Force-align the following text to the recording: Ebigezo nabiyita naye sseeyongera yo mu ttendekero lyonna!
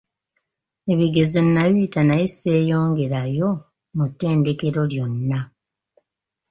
Ebigezo 0.93 1.39
nabiyita 1.53 2.01
naye 2.07 2.25
sseeyongera 2.33 3.21
yo 3.37 3.49
mu 3.95 4.05
ttendekero 4.11 4.81
lyonna! 4.91 5.39